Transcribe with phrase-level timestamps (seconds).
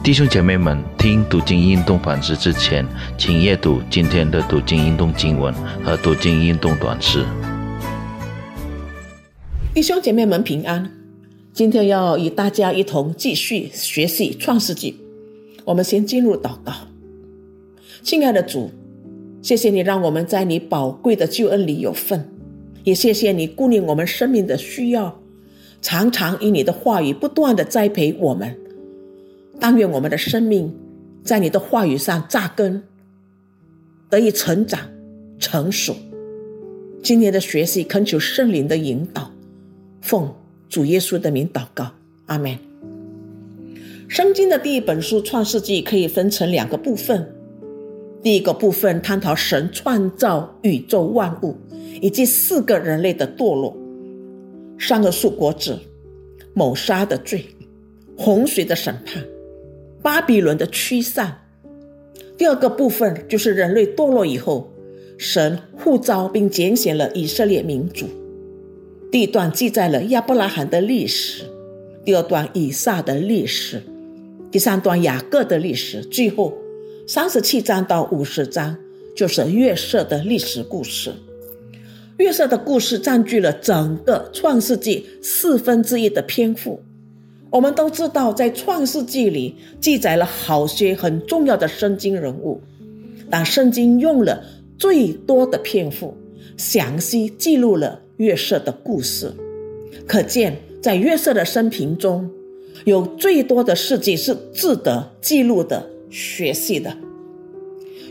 [0.00, 2.86] 弟兄姐妹们，听读经运动反思之前，
[3.18, 5.52] 请阅读今天的读经运动经文
[5.84, 7.26] 和读经运动短诗。
[9.74, 10.90] 弟兄姐妹们平安，
[11.52, 14.96] 今天要与大家一同继续学习创世纪。
[15.66, 16.72] 我们先进入祷告，
[18.02, 18.70] 亲爱的主，
[19.42, 22.26] 谢谢你让我们在你宝贵的救恩里有份，
[22.84, 25.20] 也谢谢你顾念我们生命的需要，
[25.82, 28.56] 常常以你的话语不断的栽培我们。
[29.60, 30.74] 但愿我们的生命
[31.22, 32.82] 在你的话语上扎根，
[34.08, 34.80] 得以成长、
[35.38, 35.94] 成熟。
[37.02, 39.30] 今年的学习恳求圣灵的引导，
[40.00, 40.34] 奉
[40.68, 41.92] 主耶稣的名祷告，
[42.26, 42.58] 阿门。
[44.08, 47.30] 圣经的第一本书《创世纪》可以分成两个部分，
[48.22, 51.56] 第一个部分探讨神创造宇宙万物
[52.00, 53.76] 以及四个人类的堕落、
[54.78, 55.78] 三个树果子、
[56.54, 57.44] 谋杀的罪、
[58.16, 59.22] 洪水的审判。
[60.02, 61.42] 巴比伦的驱散。
[62.36, 64.72] 第二个部分就是人类堕落以后，
[65.16, 68.06] 神呼召并拣选了以色列民族。
[69.10, 71.44] 第一段记载了亚伯拉罕的历史，
[72.04, 73.82] 第二段以撒的历史，
[74.50, 76.56] 第三段雅各的历史，最后
[77.06, 78.76] 三十七章到五十章
[79.16, 81.12] 就是约瑟的历史故事。
[82.18, 86.82] 约瑟的故事占据了整个创世纪四分之一的篇幅。
[87.50, 92.60] 我们都知道，在创世纪里记载了好些很重要的圣经人物，
[93.30, 94.44] 但圣经用了
[94.78, 96.14] 最多的篇幅，
[96.58, 99.32] 详细记录了约瑟的故事。
[100.06, 102.30] 可见，在约瑟的生平中，
[102.84, 106.94] 有最多的事迹是值得记录的、学习的。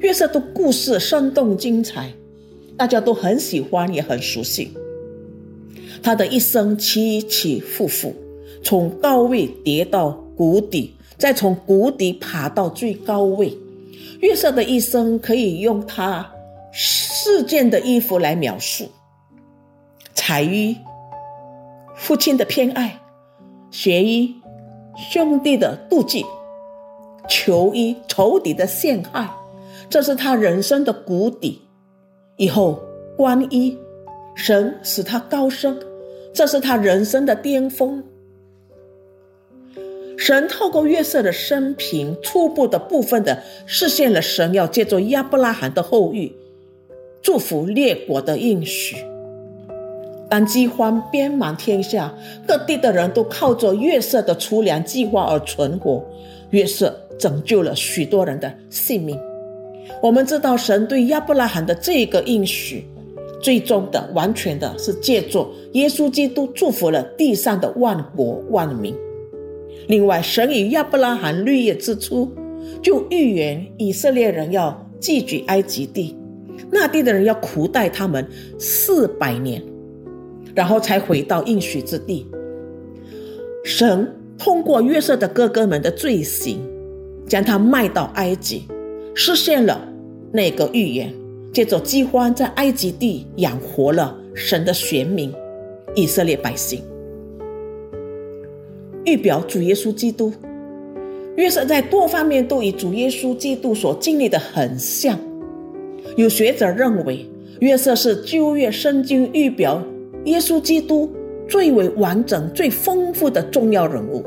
[0.00, 2.12] 约瑟的故事生动精彩，
[2.76, 4.70] 大家都很喜欢，也很熟悉。
[6.02, 8.14] 他的一生起起伏伏。
[8.64, 13.56] 从高位跌到谷底，再从谷底爬到最高位。
[14.20, 16.26] 月色的一生可以用他
[16.72, 18.88] 四件的衣服来描述：
[20.14, 20.76] 彩衣，
[21.94, 22.88] 父亲的偏爱；
[23.70, 24.34] 学衣，
[24.96, 26.24] 兄弟的妒忌；
[27.28, 29.28] 求衣，仇敌的陷害。
[29.90, 31.60] 这是他人生的谷底。
[32.36, 32.80] 以后
[33.16, 33.76] 观衣，
[34.34, 35.78] 神使他高升，
[36.32, 38.02] 这是他人生的巅峰。
[40.26, 46.34] 神透过约瑟的生平，初步的部分的实现了神要借助亚伯拉罕的后裔，
[47.20, 48.96] 祝福列国的应许。
[50.30, 52.14] 当饥荒遍满天下，
[52.48, 56.02] 各地的人都靠着约瑟的储粮计划而存活。
[56.52, 59.20] 约瑟拯救了许多人的性命。
[60.02, 62.86] 我们知道，神对亚伯拉罕的这个应许，
[63.42, 68.96] 最终的、完全的是借助耶稣基督祝福了地上的万国万民。
[69.86, 72.30] 另外，神与亚伯拉罕绿叶之初，
[72.82, 76.16] 就预言以色列人要寄居埃及地，
[76.70, 78.26] 那地的人要苦待他们
[78.58, 79.62] 四百年，
[80.54, 82.26] 然后才回到应许之地。
[83.64, 86.58] 神通过约瑟的哥哥们的罪行，
[87.26, 88.64] 将他卖到埃及，
[89.14, 89.86] 实现了
[90.32, 91.12] 那个预言，
[91.52, 95.32] 借着饥荒在埃及地养活了神的选民
[95.94, 96.82] 以色列百姓。
[99.04, 100.32] 预表主耶稣基督，
[101.36, 105.18] 约瑟在多方面都与主耶稣基督所经历的很像。
[106.16, 107.26] 有学者认为，
[107.60, 109.82] 约瑟是旧约圣经预表
[110.24, 111.10] 耶稣基督
[111.48, 114.24] 最为完整、最丰富的重要人物。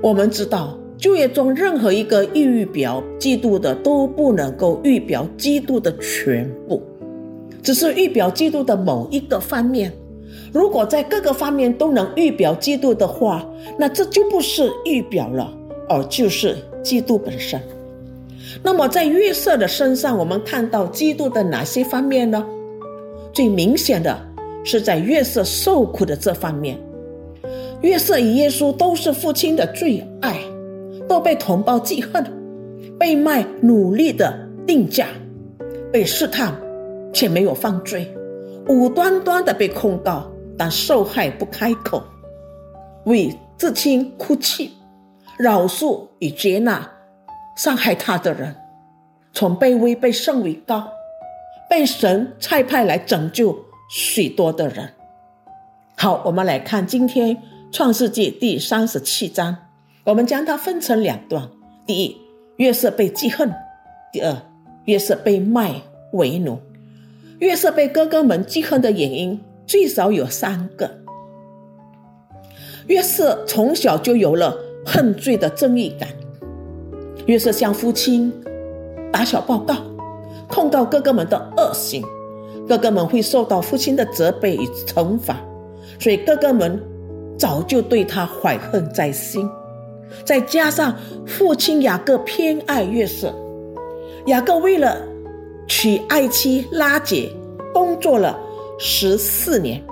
[0.00, 6.80] 我们知道，旧约中任何一个预表基督的都不能够预表基督的全部，
[7.62, 9.92] 只是预表基督的某一个方面。
[10.52, 13.44] 如果在各个方面都能预表基督的话，
[13.78, 15.52] 那这就不是预表了，
[15.88, 17.60] 而就是基督本身。
[18.62, 22.44] 那么在约瑟的身上，我们看到基督的哪些方面呢？
[23.32, 24.18] 最明显的
[24.64, 26.78] 是在约瑟受苦的这方面。
[27.82, 30.38] 约瑟与耶稣都是父亲的最爱，
[31.06, 32.24] 都被同胞记恨，
[32.98, 34.34] 被卖，努力的
[34.66, 35.08] 定价，
[35.92, 36.58] 被试探，
[37.12, 38.10] 却没有犯罪，
[38.68, 40.30] 无端端的被控告。
[40.58, 42.02] 但受害不开口，
[43.04, 44.72] 为自亲哭泣，
[45.36, 46.90] 饶恕与接纳
[47.58, 48.56] 伤害他的人，
[49.34, 50.88] 从卑微被升为高，
[51.68, 53.54] 被神差派来拯救
[53.90, 54.94] 许多的人。
[55.98, 57.36] 好，我们来看今天
[57.70, 59.54] 创世纪第三十七章，
[60.04, 61.46] 我们将它分成两段：
[61.84, 62.16] 第一，
[62.56, 63.50] 约瑟被记恨；
[64.10, 64.34] 第二，
[64.86, 66.58] 约瑟被卖为奴。
[67.38, 69.40] 约瑟被哥哥们记恨的原因。
[69.66, 70.88] 最少有三个。
[72.86, 76.08] 约瑟从小就有了恨罪的正义感，
[77.26, 78.32] 约瑟向父亲
[79.12, 79.74] 打小报告，
[80.46, 82.00] 控告哥哥们的恶行，
[82.68, 85.36] 哥哥们会受到父亲的责备与惩罚，
[85.98, 86.80] 所以哥哥们
[87.36, 89.50] 早就对他怀恨在心。
[90.24, 90.96] 再加上
[91.26, 93.34] 父亲雅各偏爱约瑟，
[94.26, 94.96] 雅各为了
[95.66, 97.30] 娶爱妻拉姐，
[97.72, 98.38] 工作了
[98.78, 99.82] 十四年，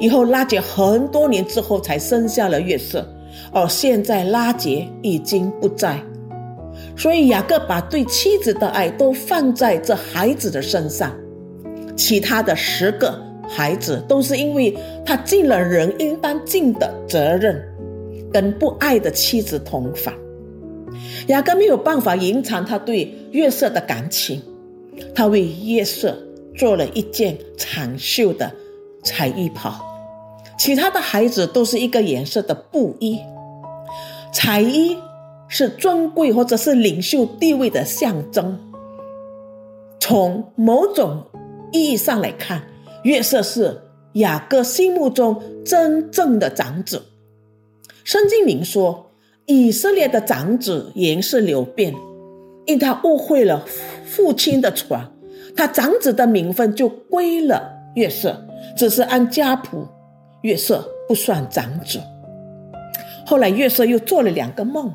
[0.00, 3.06] 以后拉姐很多年之后才生下了月色，
[3.52, 6.02] 而现在拉姐已经不在，
[6.96, 11.14] 所以雅各把对妻子的爱都放在这孩子的身上，
[11.96, 13.18] 其他的十个
[13.48, 17.62] 孩子都是因为他尽了人应当尽的责任。
[18.32, 20.14] 跟不爱的妻子同房，
[21.26, 24.40] 雅各没有办法隐藏他对月色的感情，
[25.14, 26.16] 他为约瑟
[26.56, 28.52] 做了一件长袖的
[29.02, 29.74] 彩衣袍，
[30.58, 33.18] 其他的孩子都是一个颜色的布衣。
[34.32, 34.96] 彩衣
[35.48, 38.58] 是尊贵或者是领袖地位的象征，
[40.00, 41.24] 从某种
[41.72, 42.62] 意义上来看，
[43.04, 43.82] 约瑟是
[44.14, 47.02] 雅各心目中真正的长子。
[48.04, 49.10] 圣经明说，
[49.46, 51.94] 以色列的长子原是流变，
[52.66, 53.64] 因他误会了
[54.14, 55.10] 父亲的传，
[55.56, 59.86] 他长子的名分就归了月色，只是按家谱，
[60.42, 61.98] 月色不算长子。
[63.24, 64.92] 后来月色又做了两个梦，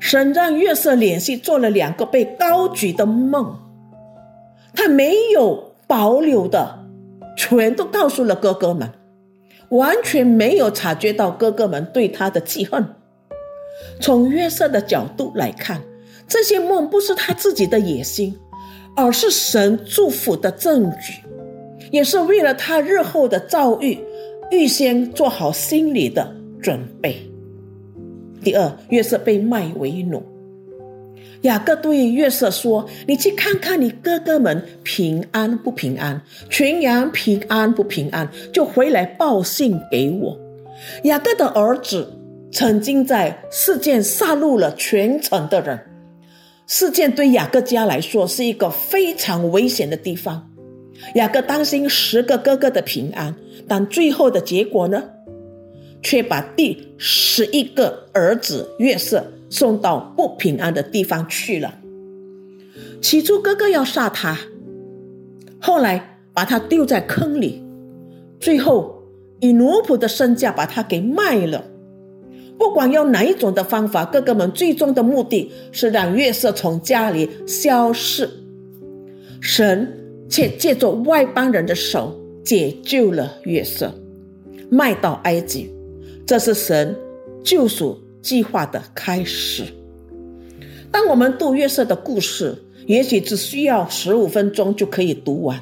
[0.00, 3.58] 神让月色联系做了两个被高举的梦，
[4.72, 6.78] 他没有保留的，
[7.36, 8.90] 全都告诉了哥哥们。
[9.68, 12.86] 完全没有察觉到哥哥们对他的记恨。
[14.00, 15.82] 从月色的角度来看，
[16.28, 18.36] 这些梦不是他自己的野心，
[18.96, 21.22] 而是神祝福的证据，
[21.90, 23.98] 也是为了他日后的遭遇
[24.50, 27.30] 预先做好心理的准备。
[28.42, 30.22] 第二，约瑟被卖为奴。
[31.42, 40.36] 雅各对约瑟说：“你去看看你哥哥们平安不平安，群羊平安不平安，就回来报信给我。”
[41.04, 42.12] 雅各的儿子
[42.50, 45.78] 曾经在事件杀戮了全城的人，
[46.66, 50.50] 事件对雅各家来说是一个非常危险的地方。
[51.14, 53.34] 雅各担心十个哥哥的平安，
[53.68, 55.04] 但最后的结果呢，
[56.02, 59.32] 却把第十一个儿子约瑟。
[59.48, 61.78] 送到不平安的地方去了。
[63.00, 64.36] 起初哥哥要杀他，
[65.60, 67.62] 后来把他丢在坑里，
[68.40, 69.04] 最后
[69.38, 71.64] 以奴仆的身价把他给卖了。
[72.58, 78.28] 不管用哪一种的方法，哥哥们最终的目的是让约瑟从家里消失。
[79.40, 79.86] 神
[80.28, 83.92] 却借着外邦人的手解救了约瑟，
[84.70, 85.70] 卖到埃及。
[86.26, 86.96] 这是神
[87.44, 87.98] 救赎。
[88.22, 89.62] 计划的开始。
[90.90, 92.58] 当我们读约瑟的故事，
[92.88, 95.56] 也许只需要十五分钟就可以读完。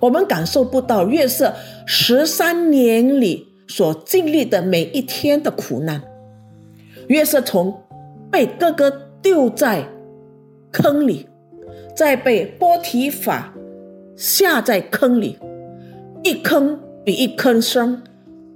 [0.00, 1.54] 我们感受不到约瑟
[1.84, 6.02] 十三年里所经历的每一天的苦难。
[7.08, 7.82] 约瑟从
[8.30, 8.90] 被哥哥
[9.20, 9.86] 丢在
[10.70, 11.28] 坑里，
[11.94, 13.52] 再被波提法
[14.16, 15.38] 下在坑里，
[16.22, 18.02] 一坑比一坑深，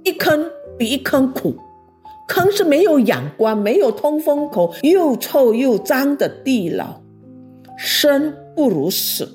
[0.03, 1.55] 一坑比一坑苦。
[2.27, 7.01] 坑是没有阳光、没有通风口、又臭又脏的地牢，
[7.77, 9.29] 生不如死。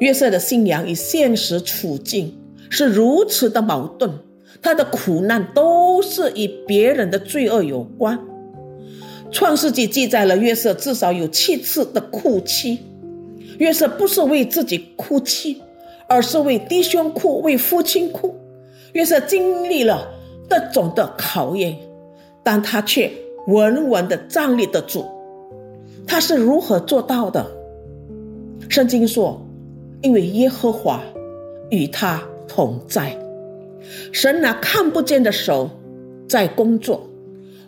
[0.00, 2.38] 约瑟的信仰与现实处境
[2.68, 4.12] 是如此的矛盾，
[4.62, 8.18] 他的苦难都是与别人的罪恶有关。
[9.30, 12.78] 创世纪记载了约瑟至少有七次的哭泣，
[13.58, 15.60] 约瑟不是为自己哭泣，
[16.06, 18.34] 而是为弟兄哭、为父亲哭。
[18.92, 20.08] 约瑟经历了。
[20.50, 21.78] 各种的考验，
[22.42, 23.10] 但他却
[23.46, 25.06] 稳稳的站立得住。
[26.06, 27.46] 他是如何做到的？
[28.68, 29.40] 圣经说
[30.02, 31.00] ：“因为耶和华
[31.70, 33.16] 与他同在。”
[34.12, 35.70] 神拿看不见的手
[36.28, 37.08] 在工作，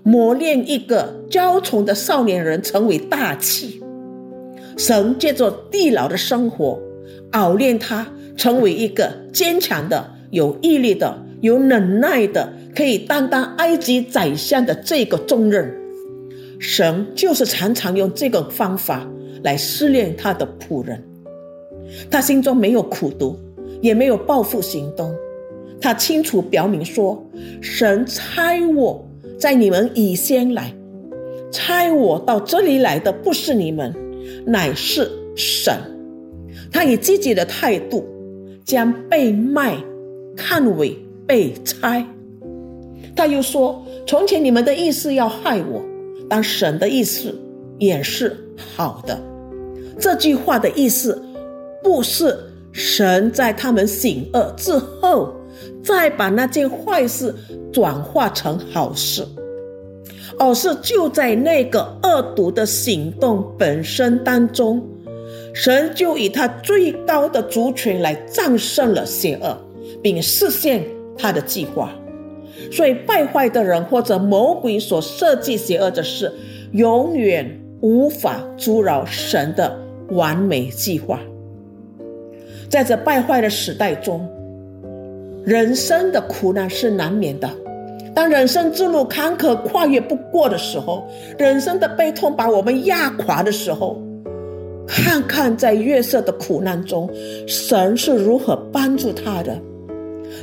[0.02, 3.82] 磨练一个娇宠的少年人成为大器。
[4.76, 6.80] 神借着地牢的生活，
[7.32, 8.06] 熬练他
[8.36, 12.52] 成为一个坚强的、有毅力的、有忍耐的。
[12.74, 15.72] 可以担当埃及宰相的这个重任，
[16.58, 19.08] 神就是常常用这个方法
[19.44, 21.00] 来试炼他的仆人。
[22.10, 23.38] 他心中没有苦毒，
[23.80, 25.14] 也没有报复行动。
[25.84, 27.22] 他清楚表明说
[27.60, 29.06] ：“神差我
[29.38, 30.74] 在你们以先来，
[31.52, 33.94] 差我到这里来的不是你们，
[34.46, 35.74] 乃是神。”
[36.72, 38.02] 他以积极的态度
[38.64, 39.76] 将被卖
[40.34, 42.02] 看为被差。
[43.14, 45.84] 他又说：“从前你们的意思要害我，
[46.30, 47.38] 但神的意思
[47.78, 49.20] 也是好的。
[50.00, 51.22] 这句话的意思
[51.82, 52.34] 不是
[52.72, 55.34] 神在他们行恶之后，
[55.82, 57.34] 再把那件坏事
[57.72, 59.26] 转化成好事，
[60.38, 64.82] 而是就在那个恶毒的行动本身当中，
[65.52, 69.56] 神就以他最高的主权来战胜了邪恶，
[70.02, 70.84] 并实现
[71.16, 71.90] 他的计划。
[72.70, 76.32] 所以，败坏的人或者魔鬼所设计邪恶的事，
[76.72, 79.76] 永远无法阻扰神的
[80.10, 81.20] 完美计划。
[82.70, 84.28] 在这败坏的时代中，
[85.44, 87.50] 人生的苦难是难免的。
[88.14, 94.00] 当人生之路坎坷跨越不过的时候，人生的悲痛把我们压垮的时候，
[94.86, 97.10] 看看在月色的苦难中，
[97.46, 99.60] 神是如何帮助他的。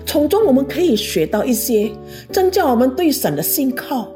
[0.06, 1.90] 从中我们可以学到一些
[2.32, 4.08] 增加我们对神的信靠。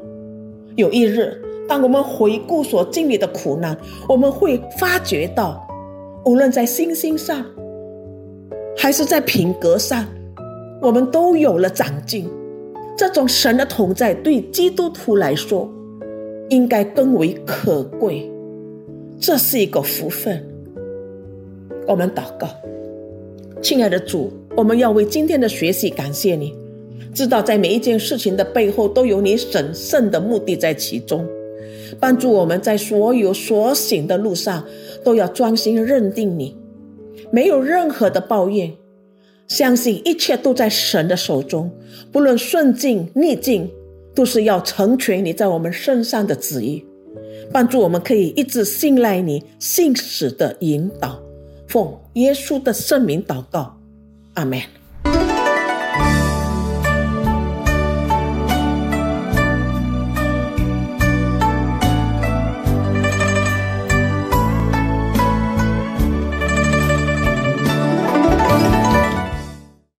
[0.76, 3.76] 有一日，当我们回顾所经历的苦难，
[4.08, 5.66] 我们会发觉到，
[6.24, 7.44] 无论在信心上，
[8.76, 10.06] 还是在品格上，
[10.80, 12.28] 我们都有了长进。
[12.96, 15.70] 这种神的同在，对基督徒来说，
[16.48, 18.30] 应该更为可贵。
[19.20, 20.42] 这是一个福分。
[21.86, 22.48] 我们祷告，
[23.62, 24.32] 亲爱的主。
[24.56, 26.54] 我们要为今天的学习感谢你，
[27.12, 31.26] 知道在每一件事情的背后都有你神圣的目的在其中，
[32.00, 34.64] 帮助我们在所有所行的路上
[35.04, 36.56] 都要专心认定你，
[37.30, 38.72] 没有任何的抱怨，
[39.48, 41.70] 相信一切都在神的手中，
[42.10, 43.70] 不论顺境逆境，
[44.14, 46.84] 都是要成全你在我们身上的旨意，
[47.52, 51.20] 帮助我们可以一直信赖你信使的引导，
[51.68, 53.78] 奉耶稣的圣名祷告。
[54.34, 54.60] 阿门